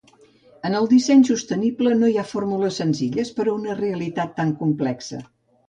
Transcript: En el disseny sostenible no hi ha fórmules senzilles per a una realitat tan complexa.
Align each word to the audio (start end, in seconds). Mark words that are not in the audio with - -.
En 0.69 0.77
el 0.79 0.87
disseny 0.93 1.21
sostenible 1.29 1.91
no 1.99 2.09
hi 2.09 2.17
ha 2.21 2.25
fórmules 2.31 2.81
senzilles 2.83 3.33
per 3.39 3.47
a 3.47 3.55
una 3.61 3.79
realitat 3.85 4.35
tan 4.43 4.59
complexa. 4.67 5.25